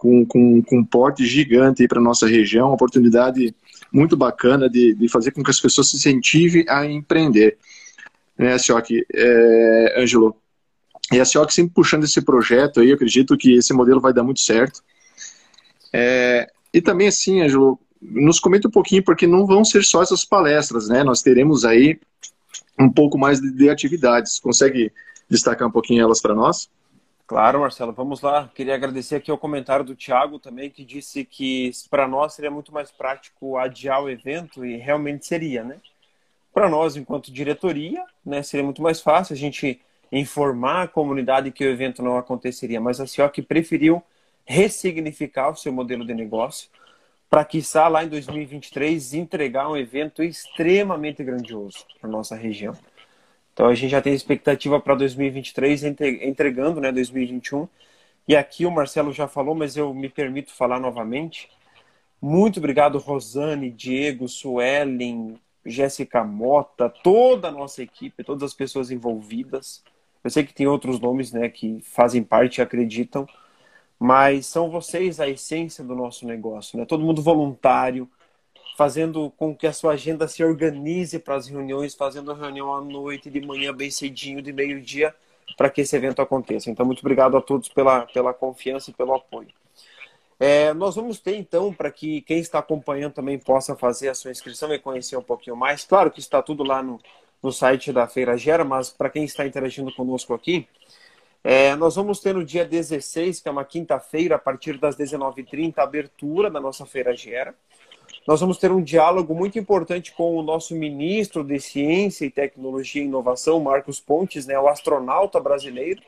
[0.00, 3.54] com, com, com um porte gigante para nossa região, uma oportunidade
[3.92, 7.58] muito bacana de, de fazer com que as pessoas se incentivem a empreender.
[8.38, 10.34] Né, Sioc, é, Ângelo?
[11.12, 14.40] E a Sioc sempre puxando esse projeto aí, acredito que esse modelo vai dar muito
[14.40, 14.80] certo.
[15.92, 20.24] É, e também, assim, Angelo, nos comenta um pouquinho, porque não vão ser só essas
[20.24, 21.02] palestras, né?
[21.02, 22.00] Nós teremos aí
[22.78, 24.40] um pouco mais de, de atividades.
[24.40, 24.92] Consegue
[25.28, 26.68] destacar um pouquinho elas para nós?
[27.26, 28.50] Claro, Marcelo, vamos lá.
[28.54, 32.72] Queria agradecer aqui o comentário do Thiago também, que disse que para nós seria muito
[32.74, 35.76] mais prático adiar o evento, e realmente seria, né?
[36.52, 41.64] Para nós, enquanto diretoria, né, seria muito mais fácil a gente informar a comunidade que
[41.64, 44.02] o evento não aconteceria, mas a CIOC preferiu
[44.50, 46.68] ressignificar o seu modelo de negócio
[47.28, 52.76] para, quiçá, lá em 2023, entregar um evento extremamente grandioso para nossa região.
[53.52, 57.68] Então, a gente já tem expectativa para 2023, entregando né, 2021.
[58.26, 61.48] E aqui o Marcelo já falou, mas eu me permito falar novamente.
[62.20, 69.84] Muito obrigado, Rosane, Diego, Suelen, Jéssica Mota, toda a nossa equipe, todas as pessoas envolvidas.
[70.24, 73.28] Eu sei que tem outros nomes né, que fazem parte e acreditam,
[74.00, 76.86] mas são vocês a essência do nosso negócio, né?
[76.86, 78.08] Todo mundo voluntário,
[78.74, 83.28] fazendo com que a sua agenda se organize para as reuniões, fazendo reunião à noite,
[83.28, 85.14] de manhã, bem cedinho, de meio-dia,
[85.54, 86.70] para que esse evento aconteça.
[86.70, 89.48] Então, muito obrigado a todos pela, pela confiança e pelo apoio.
[90.38, 94.30] É, nós vamos ter, então, para que quem está acompanhando também possa fazer a sua
[94.30, 95.84] inscrição e conhecer um pouquinho mais.
[95.84, 96.98] Claro que está tudo lá no,
[97.42, 100.66] no site da Feira Gera, mas para quem está interagindo conosco aqui,
[101.42, 105.78] é, nós vamos ter no dia 16, que é uma quinta-feira, a partir das 19h30,
[105.78, 107.54] a abertura da nossa Feira Gera.
[108.26, 113.02] Nós vamos ter um diálogo muito importante com o nosso ministro de Ciência e Tecnologia
[113.02, 116.02] e Inovação, Marcos Pontes, né, o astronauta brasileiro.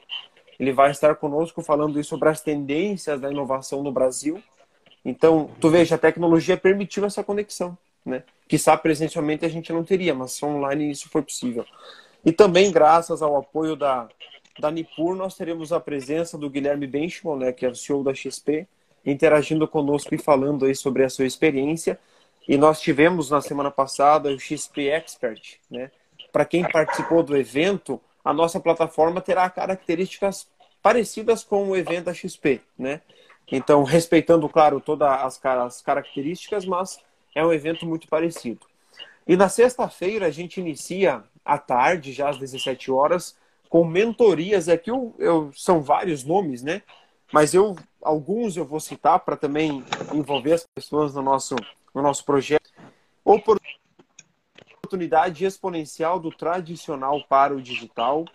[0.60, 4.40] Ele vai estar conosco falando sobre as tendências da inovação no Brasil.
[5.04, 8.22] Então, tu veja, a tecnologia permitiu essa conexão, né?
[8.46, 11.64] Que presencialmente a gente não teria, mas online isso foi possível.
[12.24, 14.08] E também graças ao apoio da
[14.58, 18.14] da Nipur, nós teremos a presença do Guilherme Benchimol, né, que é o CEO da
[18.14, 18.66] XP,
[19.04, 21.98] interagindo conosco e falando aí sobre a sua experiência.
[22.46, 25.90] E nós tivemos na semana passada o XP Expert, né?
[26.32, 30.48] Para quem participou do evento, a nossa plataforma terá características
[30.82, 33.00] parecidas com o evento da XP, né?
[33.50, 36.98] Então, respeitando, claro, todas as, as características, mas
[37.34, 38.66] é um evento muito parecido.
[39.26, 43.36] E na sexta-feira a gente inicia à tarde, já às 17 horas,
[43.72, 44.68] com mentorias.
[44.68, 46.82] Aqui eu, eu, são vários nomes, né?
[47.32, 49.82] Mas eu alguns eu vou citar para também
[50.12, 51.56] envolver as pessoas no nosso,
[51.94, 52.70] no nosso projeto.
[53.24, 58.26] Oportunidade exponencial do tradicional para o digital,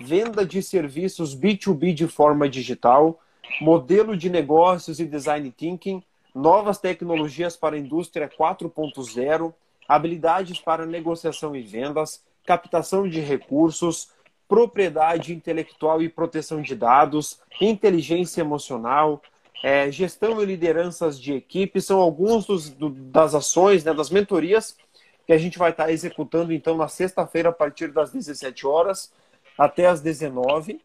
[0.00, 3.20] venda de serviços B2B de forma digital,
[3.60, 9.52] modelo de negócios e design thinking, novas tecnologias para a indústria 4.0,
[9.88, 14.13] habilidades para negociação e vendas, captação de recursos,
[14.54, 19.20] propriedade intelectual e proteção de dados, inteligência emocional,
[19.64, 24.76] é, gestão e lideranças de equipe, são alguns dos, do, das ações, né, das mentorias
[25.26, 29.12] que a gente vai estar executando então na sexta-feira a partir das 17 horas
[29.58, 30.80] até as 19,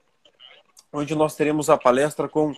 [0.91, 2.55] onde nós teremos a palestra com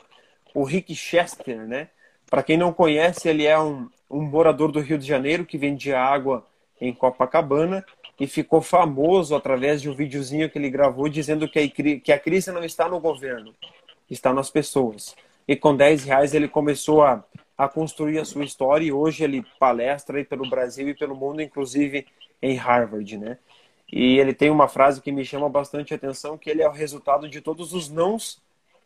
[0.55, 1.89] o Rick Chester, né?
[2.29, 5.99] Para quem não conhece, ele é um, um morador do Rio de Janeiro que vendia
[5.99, 6.47] água
[6.79, 7.85] em Copacabana
[8.21, 11.67] e ficou famoso através de um videozinho que ele gravou dizendo que a,
[11.99, 13.51] que a crise não está no governo,
[14.07, 15.15] está nas pessoas.
[15.47, 17.23] E com 10 reais ele começou a,
[17.57, 21.41] a construir a sua história e hoje ele palestra aí pelo Brasil e pelo mundo,
[21.41, 22.05] inclusive
[22.39, 23.39] em Harvard, né?
[23.91, 27.27] E ele tem uma frase que me chama bastante atenção, que ele é o resultado
[27.27, 28.39] de todos os nãos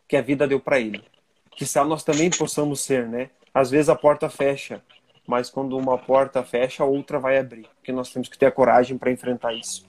[0.07, 1.03] que a vida deu para ele.
[1.51, 3.29] Que nós também possamos ser, né?
[3.53, 4.81] Às vezes a porta fecha,
[5.27, 8.51] mas quando uma porta fecha, a outra vai abrir, porque nós temos que ter a
[8.51, 9.85] coragem para enfrentar isso.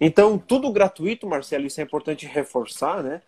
[0.00, 3.20] Então, tudo gratuito, Marcelo, isso é importante reforçar, né?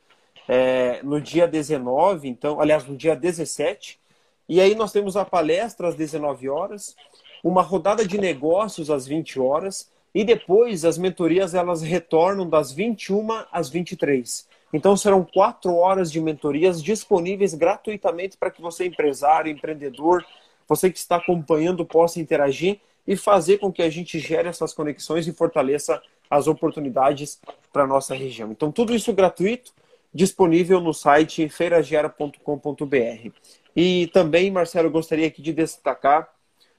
[0.48, 4.00] É, no dia 19, então, aliás, no dia 17,
[4.48, 6.96] e aí nós temos a palestra às 19 horas,
[7.42, 13.44] uma rodada de negócios às 20 horas, e depois as mentorias elas retornam das 21
[13.52, 14.48] às 23.
[14.72, 20.24] Então serão quatro horas de mentorias disponíveis gratuitamente para que você, empresário, empreendedor,
[20.70, 25.26] você que está acompanhando possa interagir e fazer com que a gente gere essas conexões
[25.26, 27.40] e fortaleça as oportunidades
[27.72, 28.52] para a nossa região.
[28.52, 29.72] Então, tudo isso gratuito,
[30.14, 33.30] disponível no site feiragera.com.br.
[33.74, 36.28] E também, Marcelo, eu gostaria aqui de destacar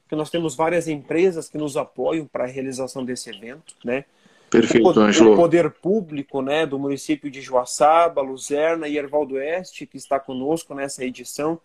[0.08, 4.06] que nós temos várias empresas que nos apoiam para a realização desse evento, né?
[4.49, 5.34] Perfeito, Ângelo.
[5.34, 10.17] O poder público né, do município de Joaçaba, Luzerna e Erval do Oeste, que está
[10.17, 11.60] conosco nessa edição,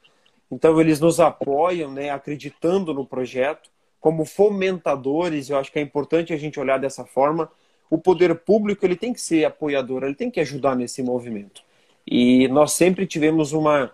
[0.51, 3.69] então eles nos apoiam, né, acreditando no projeto,
[4.01, 5.51] como fomentadores.
[5.51, 7.51] Eu acho que é importante a gente olhar dessa forma.
[7.91, 11.63] O poder público ele tem que ser apoiador, ele tem que ajudar nesse movimento.
[12.07, 13.91] E nós sempre tivemos uma,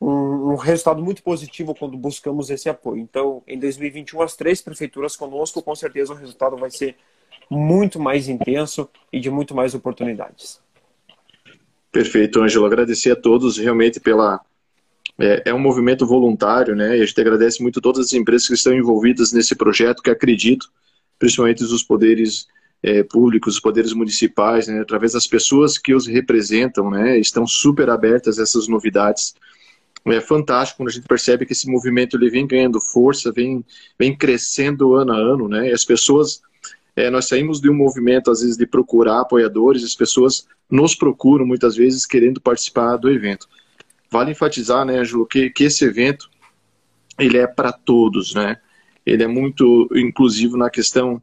[0.00, 3.00] um, um resultado muito positivo quando buscamos esse apoio.
[3.00, 6.96] Então, em 2021, as três prefeituras conosco, com certeza o resultado vai ser
[7.50, 10.60] muito mais intenso e de muito mais oportunidades.
[11.92, 12.66] Perfeito, Ângelo.
[12.66, 14.40] Agradecer a todos realmente pela,
[15.20, 16.96] é, é, um movimento voluntário, né?
[16.96, 20.66] E a gente agradece muito todas as empresas que estão envolvidas nesse projeto, que acredito,
[21.18, 22.46] principalmente os poderes
[22.82, 24.80] é, públicos, os poderes municipais, né?
[24.80, 27.18] Através das pessoas que os representam, né?
[27.18, 29.34] Estão super abertas a essas novidades.
[30.06, 33.62] É fantástico quando a gente percebe que esse movimento ele vem ganhando força, vem,
[33.98, 35.68] vem crescendo ano a ano, né?
[35.68, 36.40] E as pessoas
[36.96, 41.46] é, nós saímos de um movimento, às vezes, de procurar apoiadores, as pessoas nos procuram
[41.46, 43.46] muitas vezes querendo participar do evento.
[44.10, 46.28] Vale enfatizar, né, Ângelo, que, que esse evento
[47.18, 48.56] ele é para todos, né?
[49.04, 51.22] Ele é muito inclusivo na questão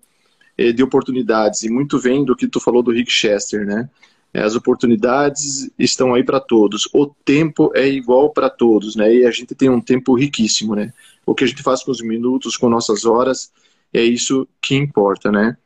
[0.57, 3.89] eh, de oportunidades e muito vem do que tu falou do Rick Chester, né?
[4.33, 6.87] Eh, as oportunidades estão aí para todos.
[6.93, 9.13] O tempo é igual para todos, né?
[9.13, 10.93] E a gente tem um tempo riquíssimo, né?
[11.25, 13.51] O que a gente faz com os minutos, com nossas horas,
[13.93, 15.57] é isso que importa, né?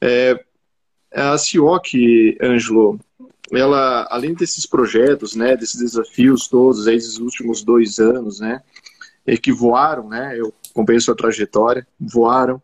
[0.00, 0.38] É,
[1.12, 2.98] a CIOC, Ângelo,
[3.52, 8.62] ela, além desses projetos, né, desses desafios todos, esses últimos dois anos, né,
[9.42, 12.60] que voaram, né, eu acompanhei sua trajetória, voaram,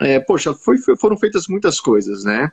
[0.00, 2.50] é, poxa, foi, foram feitas muitas coisas, né?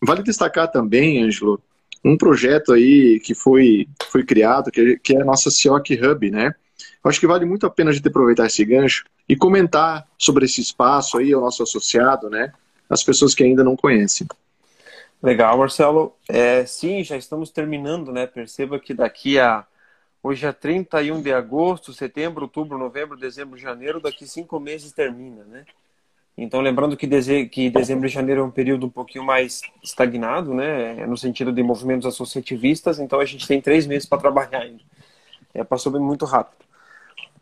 [0.00, 1.60] Vale destacar também, Ângelo,
[2.04, 6.54] um projeto aí que foi, foi criado, que, que é a nossa CIOC Hub, né?
[7.04, 10.44] Eu acho que vale muito a pena a gente aproveitar esse gancho e comentar sobre
[10.44, 12.52] esse espaço aí, o nosso associado, né?
[12.88, 14.26] As pessoas que ainda não conhecem.
[15.22, 16.16] Legal, Marcelo.
[16.28, 18.26] É, sim, já estamos terminando, né?
[18.26, 19.64] Perceba que daqui a.
[20.20, 25.64] Hoje é 31 de agosto, setembro, outubro, novembro, dezembro, janeiro, daqui cinco meses termina, né?
[26.36, 27.46] Então, lembrando que, deze...
[27.46, 31.06] que dezembro e janeiro é um período um pouquinho mais estagnado, né?
[31.06, 34.82] No sentido de movimentos associativistas, então a gente tem três meses para trabalhar ainda.
[35.54, 36.64] É, passou bem muito rápido.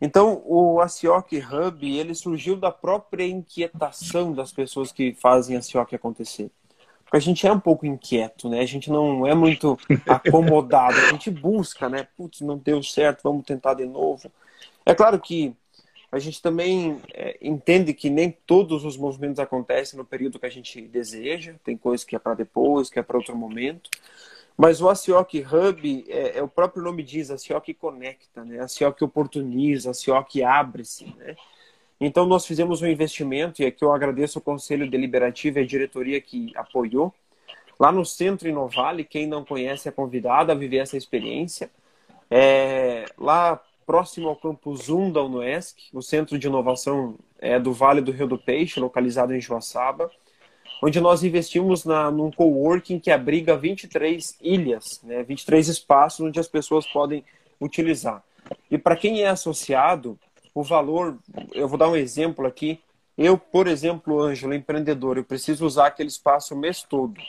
[0.01, 6.51] Então, o ACIOC Hub, ele surgiu da própria inquietação das pessoas que fazem ACIOC acontecer.
[7.11, 8.61] Porque a gente é um pouco inquieto, né?
[8.61, 10.97] A gente não é muito acomodado.
[10.97, 12.07] A gente busca, né?
[12.17, 14.31] Putz, não deu certo, vamos tentar de novo.
[14.87, 15.53] É claro que
[16.13, 20.51] a gente também é, entende que nem todos os movimentos acontecem no período que a
[20.51, 21.57] gente deseja.
[21.65, 23.91] Tem coisas que é para depois, que é para outro momento.
[24.57, 28.61] Mas o ACIOC Hub, é, é, o próprio nome diz, a ACIOC conecta, né?
[28.61, 31.07] ACIOC oportuniza, a ACIOC abre-se.
[31.17, 31.35] Né?
[32.01, 36.21] Então, nós fizemos um investimento, e aqui eu agradeço o Conselho Deliberativo e a diretoria
[36.21, 37.13] que apoiou.
[37.79, 41.71] Lá no Centro Inovale, quem não conhece é convidado a viver essa experiência.
[42.31, 48.01] É, lá próximo ao campus 1 da UNESC, o Centro de Inovação é do Vale
[48.01, 50.11] do Rio do Peixe, localizado em Joaçaba
[50.83, 56.49] onde nós investimos na, num coworking que abriga 23 ilhas, né, 23 espaços onde as
[56.49, 57.25] pessoas podem
[57.61, 58.23] utilizar.
[58.71, 60.19] E para quem é associado,
[60.55, 61.19] o valor,
[61.53, 62.81] eu vou dar um exemplo aqui.
[63.17, 67.21] Eu, por exemplo, Ângelo, empreendedor, eu preciso usar aquele espaço o mês todo.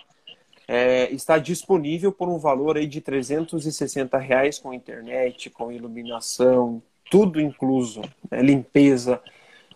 [0.68, 7.42] É, está disponível por um valor aí de 360 reais com internet, com iluminação, tudo
[7.42, 9.22] incluso, né, limpeza,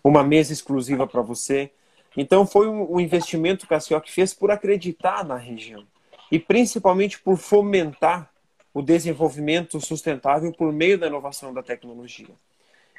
[0.02, 1.70] uma mesa exclusiva para você.
[2.16, 5.84] Então foi um, investimento que a CIOC fez por acreditar na região
[6.32, 8.30] e principalmente por fomentar
[8.72, 12.34] o desenvolvimento sustentável por meio da inovação da tecnologia.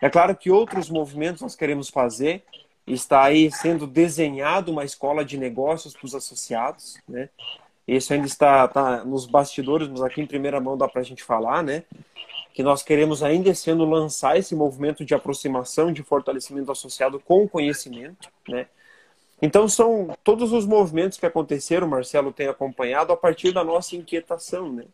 [0.01, 2.43] É claro que outros movimentos nós queremos fazer,
[2.85, 7.29] está aí sendo desenhado uma escola de negócios para os associados, né?
[7.87, 11.23] Isso ainda está, está nos bastidores, mas aqui em primeira mão dá para a gente
[11.23, 11.83] falar, né?
[12.53, 18.29] Que nós queremos ainda ano lançar esse movimento de aproximação, de fortalecimento associado com conhecimento,
[18.47, 18.67] né?
[19.41, 24.71] Então são todos os movimentos que aconteceram, Marcelo tem acompanhado a partir da nossa inquietação,
[24.71, 24.85] né?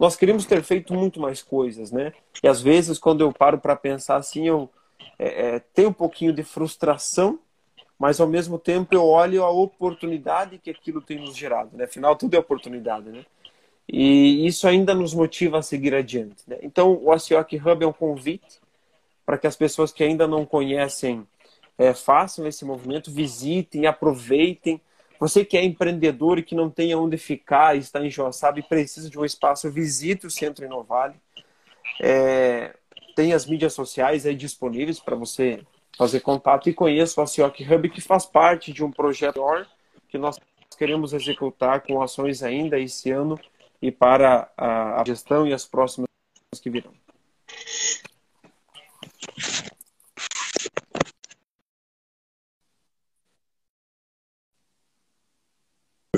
[0.00, 2.14] Nós queríamos ter feito muito mais coisas, né?
[2.42, 4.70] E às vezes quando eu paro para pensar assim, eu
[5.18, 7.38] é, é, tenho um pouquinho de frustração,
[7.98, 11.84] mas ao mesmo tempo eu olho a oportunidade que aquilo tem nos gerado, né?
[11.84, 13.26] Afinal tudo é oportunidade, né?
[13.86, 16.44] E isso ainda nos motiva a seguir adiante.
[16.46, 16.56] Né?
[16.62, 18.58] Então o ACIOC Hub é um convite
[19.26, 21.26] para que as pessoas que ainda não conhecem
[21.76, 24.80] é, façam esse movimento, visitem, aproveitem.
[25.20, 29.10] Você que é empreendedor e que não tem onde ficar, está em Joaçaba e precisa
[29.10, 31.14] de um espaço, visite o Centro Inovale.
[32.00, 32.74] É,
[33.14, 35.60] tem as mídias sociais aí disponíveis para você
[35.98, 39.42] fazer contato e conheça o ACIOC Hub, que faz parte de um projeto
[40.08, 40.38] que nós
[40.78, 43.38] queremos executar com ações ainda esse ano
[43.82, 46.08] e para a gestão e as próximas
[46.62, 46.92] que virão.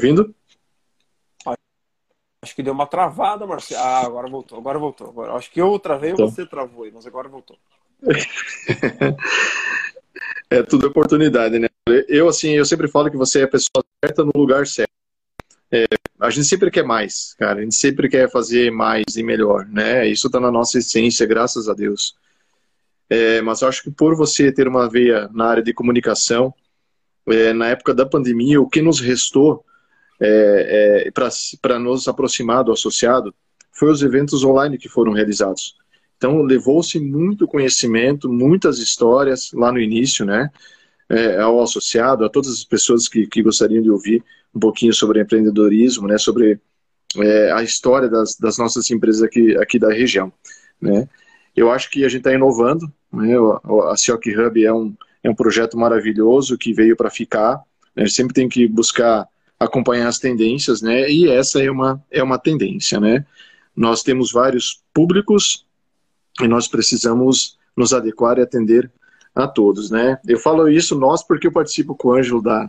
[0.02, 0.34] Ouvindo?
[2.42, 3.80] Acho que deu uma travada, Marcelo.
[3.80, 5.08] Ah, agora voltou, agora voltou.
[5.08, 6.28] Agora, acho que eu travei ou então.
[6.28, 7.56] você travou aí, mas agora voltou.
[10.50, 11.68] é tudo oportunidade, né?
[12.08, 14.90] Eu, assim, eu sempre falo que você é a pessoa certa no lugar certo.
[15.70, 15.84] É,
[16.18, 17.60] a gente sempre quer mais, cara.
[17.60, 20.08] A gente sempre quer fazer mais e melhor, né?
[20.08, 22.16] Isso está na nossa essência, graças a Deus.
[23.08, 26.52] É, mas eu acho que por você ter uma veia na área de comunicação,
[27.28, 29.64] é, na época da pandemia, o que nos restou
[30.24, 31.10] é, é,
[31.60, 33.34] para nos aproximar do associado
[33.72, 35.74] foi os eventos online que foram realizados.
[36.16, 40.48] Então, levou-se muito conhecimento, muitas histórias lá no início, né?
[41.08, 44.22] É, ao associado, a todas as pessoas que, que gostariam de ouvir
[44.54, 46.16] um pouquinho sobre empreendedorismo, né?
[46.16, 46.60] Sobre
[47.16, 50.32] é, a história das, das, nossas empresas aqui, aqui da região,
[50.80, 51.08] né?
[51.56, 53.34] Eu acho que a gente está inovando, né?
[53.90, 54.94] A Cioc Hub é um,
[55.24, 57.60] é um projeto maravilhoso que veio para ficar.
[57.96, 59.26] A gente sempre tem que buscar
[59.64, 61.10] acompanhar as tendências, né?
[61.10, 63.24] E essa é uma, é uma tendência, né?
[63.74, 65.64] Nós temos vários públicos
[66.40, 68.90] e nós precisamos nos adequar e atender
[69.34, 70.18] a todos, né?
[70.26, 72.68] Eu falo isso nós porque eu participo com o Ângelo da,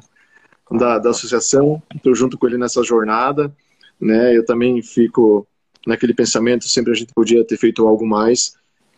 [0.71, 3.53] da, da associação, estou junto com ele nessa jornada,
[3.99, 4.35] né?
[4.35, 5.47] Eu também fico
[5.85, 8.53] naquele pensamento, sempre a gente podia ter feito algo mais,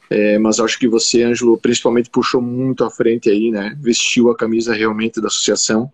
[0.09, 3.75] é, mas acho que você, Ângelo, principalmente puxou muito à frente aí, né?
[3.79, 5.91] Vestiu a camisa realmente da associação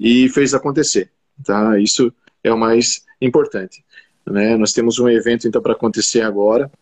[0.00, 1.10] e fez acontecer,
[1.44, 1.78] tá?
[1.78, 2.10] Isso
[2.42, 3.84] é o mais importante,
[4.26, 4.56] né?
[4.56, 6.72] Nós temos um evento então para acontecer agora,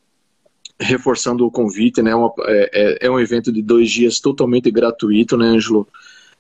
[0.79, 2.15] reforçando o convite, né?
[2.15, 5.89] Uma, é, é, é, um evento de dois dias totalmente gratuito, né, Ângelo?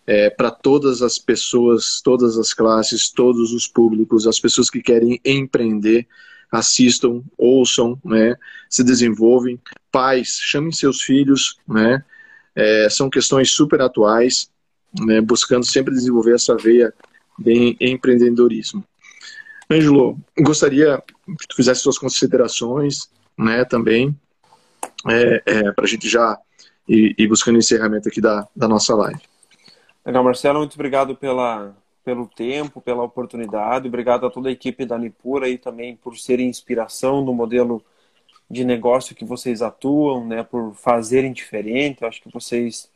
[0.07, 5.21] É, para todas as pessoas, todas as classes, todos os públicos, as pessoas que querem
[5.25, 6.07] empreender,
[6.51, 8.37] assistam, ouçam, né,
[8.71, 9.61] se desenvolvem.
[9.91, 12.03] Pais, chamem seus filhos, né,
[12.55, 14.49] é, são questões super atuais,
[15.01, 16.93] né, buscando sempre desenvolver essa veia
[17.39, 18.85] de empreendedorismo.
[19.71, 21.03] Ângelo, gostaria
[21.39, 24.17] que tu fizesse suas considerações, né, também,
[25.07, 26.39] é, é, para a gente já
[26.89, 29.21] ir, ir buscando o encerramento aqui da, da nossa live.
[30.05, 33.89] Legal, Marcelo, muito obrigado pela, pelo tempo, pela oportunidade.
[33.89, 37.85] Obrigado a toda a equipe da Nipura e também por serem inspiração no modelo
[38.51, 42.01] de negócio que vocês atuam, né, por fazerem diferente.
[42.01, 42.91] Eu acho que vocês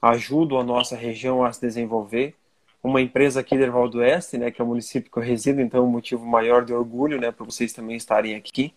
[0.00, 2.34] ajudam a nossa região a se desenvolver.
[2.82, 5.60] Uma empresa aqui de Erval do Oeste, né, que é o município que eu resido,
[5.60, 8.72] então é um motivo maior de orgulho, né, para vocês também estarem aqui.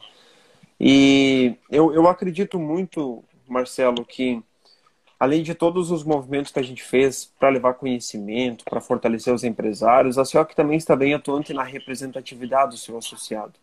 [0.79, 4.43] E eu, eu acredito muito, Marcelo, que
[5.17, 9.45] além de todos os movimentos que a gente fez para levar conhecimento, para fortalecer os
[9.45, 13.53] empresários, a CIOC também está bem atuante na representatividade do seu associado.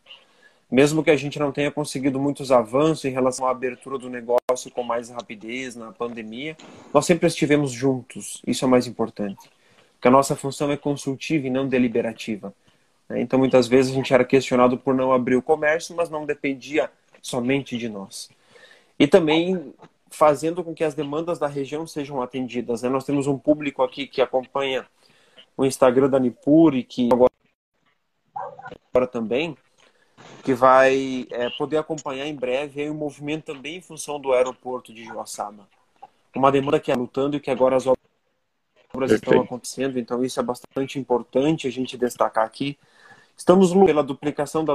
[0.71, 4.71] Mesmo que a gente não tenha conseguido muitos avanços em relação à abertura do negócio
[4.73, 6.57] com mais rapidez na pandemia,
[6.95, 8.41] nós sempre estivemos juntos.
[8.47, 9.51] Isso é mais importante.
[9.95, 12.55] Porque a nossa função é consultiva e não deliberativa.
[13.09, 13.21] Né?
[13.21, 16.91] Então, muitas vezes a gente era questionado por não abrir o comércio, mas não dependia
[17.21, 18.31] somente de nós.
[18.99, 19.75] E também
[20.11, 22.83] fazendo com que as demandas da região sejam atendidas.
[22.83, 22.89] Né?
[22.89, 24.87] Nós temos um público aqui que acompanha
[25.57, 27.31] o Instagram da Nipur e que agora
[29.07, 29.57] também,
[30.43, 35.05] que vai é, poder acompanhar em breve o movimento também em função do aeroporto de
[35.05, 35.69] Joaçaba.
[36.35, 37.99] Uma demanda que é lutando e que agora as obras
[38.93, 39.25] Perfeito.
[39.25, 42.79] estão acontecendo, então isso é bastante importante a gente destacar aqui.
[43.37, 44.75] Estamos pela duplicação da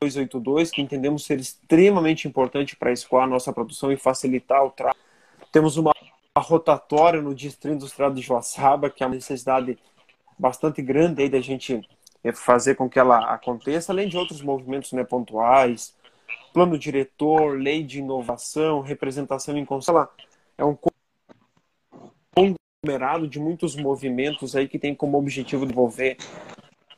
[0.00, 5.04] 282, que entendemos ser extremamente importante para escoar a nossa produção e facilitar o tráfego.
[5.50, 5.92] Temos uma
[6.36, 9.78] rotatória no Distrito Industrial de Joaçaba, que é uma necessidade
[10.38, 11.80] bastante grande aí da gente
[12.32, 15.94] fazer com que ela aconteça, além de outros movimentos né, pontuais,
[16.52, 20.08] plano diretor, lei de inovação, representação em conselho.
[20.56, 20.76] É um
[22.34, 26.16] conglomerado de muitos movimentos aí que tem como objetivo desenvolver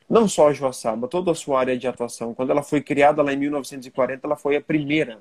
[0.09, 2.33] não só a Joaçaba, toda a sua área de atuação.
[2.33, 5.19] Quando ela foi criada lá em 1940, ela foi a primeira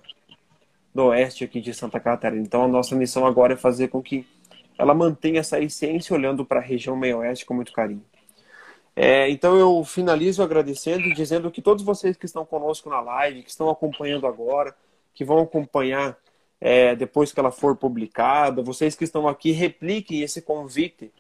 [0.95, 2.43] do oeste aqui de Santa Catarina.
[2.43, 4.27] Então a nossa missão agora é fazer com que
[4.79, 8.03] ela mantenha essa essência olhando para a região meio-oeste com muito carinho.
[9.01, 13.45] É, então eu finalizo agradecendo e dizendo que todos vocês que estão conosco na live,
[13.45, 14.75] que estão acompanhando agora,
[15.15, 16.19] que vão acompanhar
[16.61, 21.13] é, depois que ela for publicada, vocês que estão aqui, repliquem esse convite.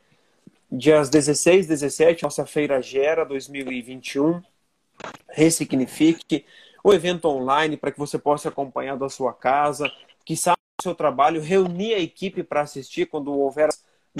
[0.69, 4.43] Dias 16, 17, nossa Feira Gera 2021.
[5.29, 6.45] Ressignifique
[6.83, 9.89] o evento online para que você possa acompanhar da sua casa,
[10.25, 13.69] que sabe o seu trabalho, reunir a equipe para assistir quando houver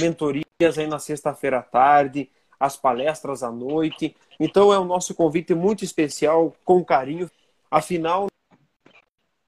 [0.01, 4.15] mentorias aí na sexta-feira à tarde, as palestras à noite.
[4.39, 7.31] Então é o nosso convite muito especial, com carinho.
[7.71, 8.27] Afinal,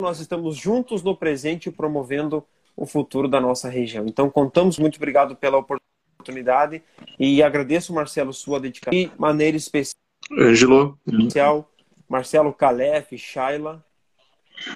[0.01, 2.45] nós estamos juntos no presente promovendo
[2.77, 4.07] o futuro da nossa região.
[4.07, 6.83] Então contamos muito obrigado pela oportunidade
[7.19, 10.01] e agradeço, Marcelo, sua dedicação de maneira especial.
[10.39, 10.99] Angelo.
[12.09, 13.85] Marcelo Calef, Shaila,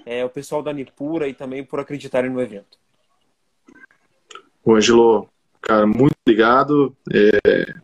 [0.06, 2.78] é, o pessoal da Nipura e também por acreditarem no evento.
[4.64, 5.28] O Angelo,
[5.60, 6.96] cara, muito obrigado.
[7.12, 7.74] É,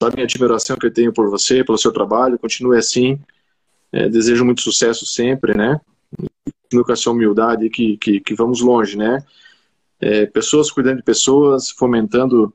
[0.00, 3.18] sabe a minha admiração que eu tenho por você, pelo seu trabalho, continue assim.
[3.92, 5.80] É, desejo muito sucesso sempre, né?
[6.62, 9.22] Continue com essa humildade que, que, que vamos longe, né?
[10.00, 12.54] É, pessoas cuidando de pessoas, fomentando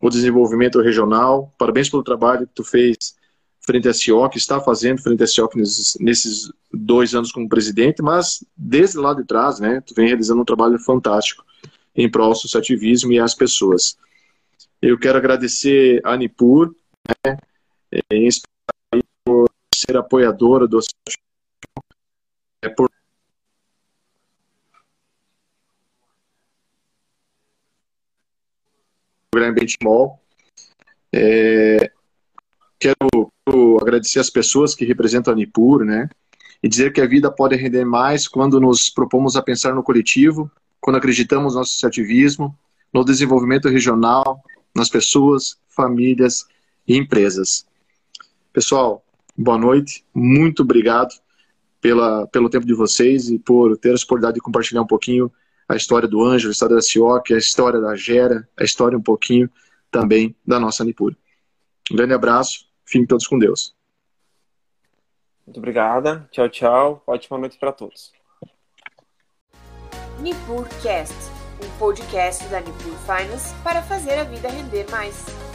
[0.00, 1.52] o desenvolvimento regional.
[1.58, 3.16] Parabéns pelo trabalho que tu fez
[3.60, 8.44] frente à CIOC, está fazendo frente à CIOC nesses, nesses, dois anos como presidente, mas
[8.56, 11.44] desde lá de trás, né, tu vem realizando um trabalho fantástico
[11.96, 13.96] em prol do associativismo e às pessoas.
[14.80, 16.74] Eu quero agradecer a Anipur,
[17.24, 17.38] né,
[18.10, 18.46] em especial
[19.24, 21.22] por ser apoiadora do associativismo,
[22.62, 22.90] é, por
[29.36, 30.18] programa Benchmall.
[31.12, 31.90] É,
[32.78, 32.96] quero,
[33.44, 36.08] quero, agradecer as pessoas que representam a Nipur, né?
[36.62, 40.50] E dizer que a vida pode render mais quando nos propomos a pensar no coletivo,
[40.80, 42.56] quando acreditamos no associativismo,
[42.92, 44.42] no desenvolvimento regional,
[44.74, 46.46] nas pessoas, famílias
[46.86, 47.66] e empresas.
[48.52, 49.04] Pessoal,
[49.36, 51.14] boa noite, muito obrigado
[51.80, 55.30] pela, pelo tempo de vocês e por ter a oportunidade de compartilhar um pouquinho
[55.68, 59.02] a história do Ângelo, a história da Cioc, a história da Gera, a história um
[59.02, 59.50] pouquinho
[59.90, 61.14] também da nossa Nipur.
[61.90, 63.74] Um grande abraço, fiquem todos com Deus.
[65.46, 68.12] Muito obrigada, tchau, tchau, ótima noite para todos.
[70.20, 71.14] Nipurcast,
[71.62, 75.45] um podcast da Nipur Finance para fazer a vida render mais.